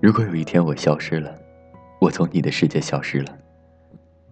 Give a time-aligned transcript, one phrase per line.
[0.00, 1.34] 如果有一天我消失了，
[2.00, 3.36] 我从你的世界消失了，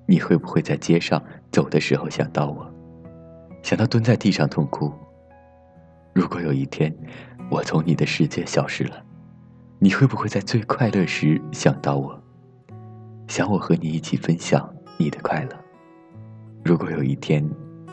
[0.06, 2.72] 你会不会在街上走的时候想到我，
[3.64, 4.92] 想到蹲在地上痛哭？
[6.12, 6.94] 如果有一天
[7.50, 9.04] 我从你的世界消失了，
[9.80, 12.16] 你会不会在最快乐时想到我，
[13.26, 15.50] 想我和你一起分享你的快乐？
[16.64, 17.44] 如果有一天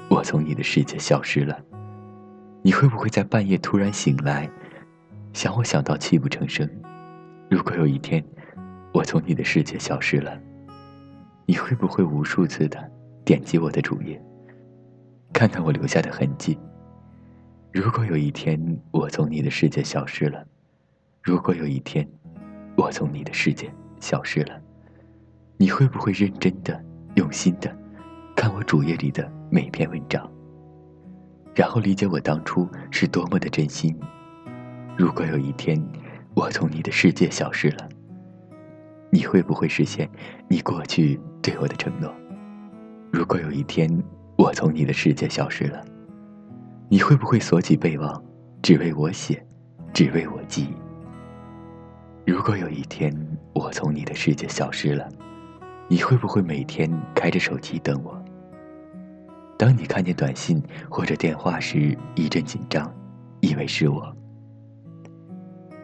[0.09, 1.59] 我从你的世界消失了，
[2.61, 4.47] 你会不会在半夜突然醒来，
[5.33, 6.69] 想我想到泣不成声？
[7.53, 8.25] 如果有一天
[8.95, 10.41] 我从你的世界消失了，
[11.45, 12.91] 你会不会无数次的
[13.23, 14.19] 点击我的主页，
[15.31, 16.57] 看看我留下的痕迹？
[17.71, 20.43] 如果有一天我从你的世界消失了，
[21.21, 22.09] 如果有一天
[22.75, 24.59] 我从你的世界消失了，
[25.57, 26.83] 你会不会认真的、
[27.17, 27.71] 用心的
[28.35, 30.27] 看我主页里的每篇文章？
[31.53, 33.95] 然后理解我当初是多么的真心。
[34.97, 35.79] 如果有一天
[36.35, 37.87] 我从你的世界消失了，
[39.11, 40.09] 你会不会实现
[40.47, 42.11] 你过去对我的承诺？
[43.11, 43.87] 如果有一天
[44.35, 45.83] 我从你的世界消失了，
[46.89, 48.23] 你会不会锁起备忘，
[48.63, 49.45] 只为我写，
[49.93, 50.67] 只为我记？
[52.25, 53.15] 如果有一天
[53.53, 55.07] 我从你的世界消失了，
[55.87, 58.19] 你会不会每天开着手机等我？
[59.55, 62.91] 当你看见短信或者电话时，一阵紧张，
[63.41, 64.15] 以为是我。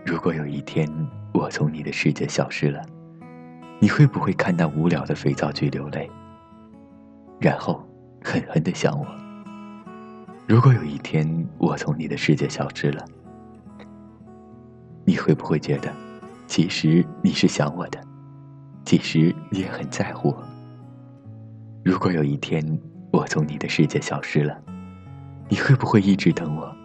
[0.05, 0.87] 如果有一天
[1.33, 2.83] 我从你的世界消失了，
[3.79, 6.09] 你会不会看那无聊的肥皂剧流泪，
[7.39, 7.85] 然后
[8.23, 9.05] 狠狠的想我？
[10.47, 13.05] 如果有一天我从你的世界消失了，
[15.05, 15.93] 你会不会觉得，
[16.47, 18.01] 其实你是想我的，
[18.83, 20.43] 其实你也很在乎我？
[21.83, 22.63] 如果有一天，
[23.11, 24.59] 我从你的世界消失了，
[25.49, 26.75] 你会不会一直等我，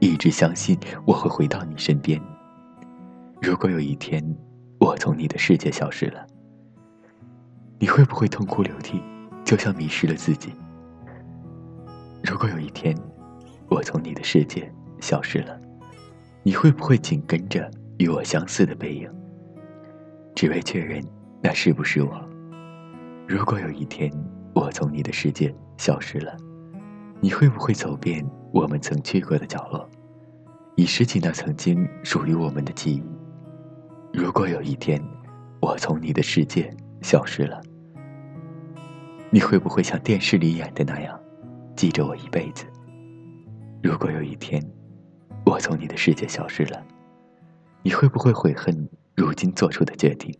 [0.00, 2.20] 一直相信我会回到你身边？
[3.40, 4.22] 如果有一天
[4.80, 6.26] 我从你的世界消失了，
[7.78, 9.00] 你会不会痛哭流涕，
[9.44, 10.52] 就像迷失了自己？
[12.22, 12.96] 如果有一天
[13.68, 15.58] 我从你的世界消失了，
[16.42, 19.08] 你会不会紧跟着与我相似的背影，
[20.34, 21.02] 只为确认
[21.40, 22.28] 那是不是我？
[23.26, 24.12] 如果有一天，
[24.52, 26.36] 我从你的世界消失了，
[27.20, 29.88] 你会不会走遍我们曾去过的角落，
[30.74, 33.17] 以拾起那曾经属于我们的记忆？
[34.20, 35.00] 如果有一天
[35.60, 36.68] 我从你的世界
[37.02, 37.60] 消失了，
[39.30, 41.16] 你会不会像电视里演的那样
[41.76, 42.64] 记着我一辈子？
[43.80, 44.60] 如果有一天
[45.46, 46.84] 我从你的世界消失了，
[47.84, 50.36] 你会不会悔恨如今做出的决定？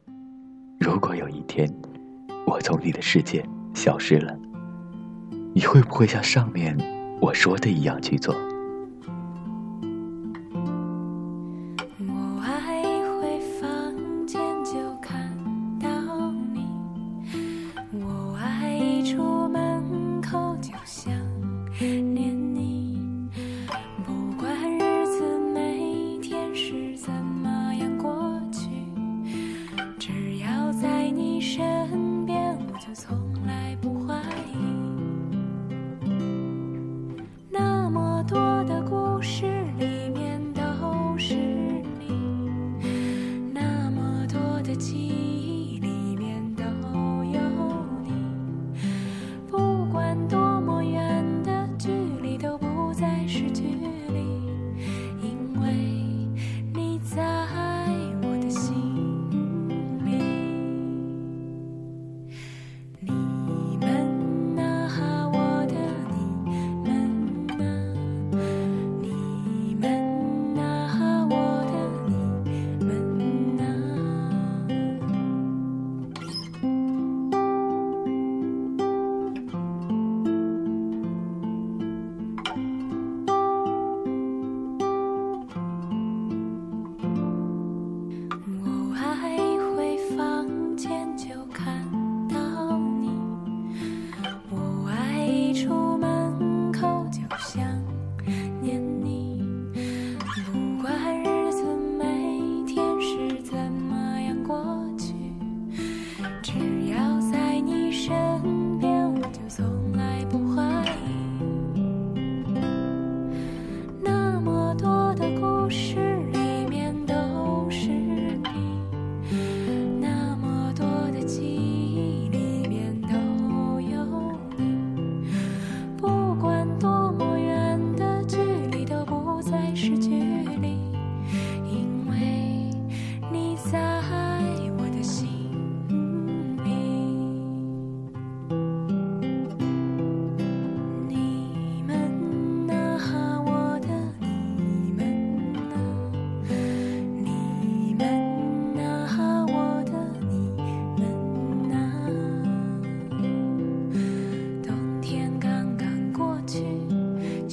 [0.80, 1.72] 如果有一天
[2.48, 4.36] 我从你的世界，消失了，
[5.54, 6.76] 你会不会像上面
[7.20, 8.34] 我说的一样去做？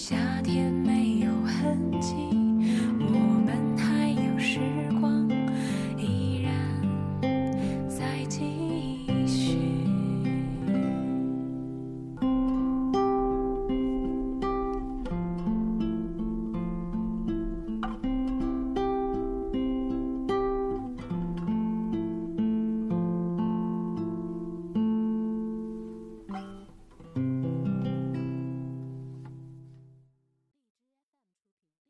[0.07, 2.34] 夏天没有痕迹。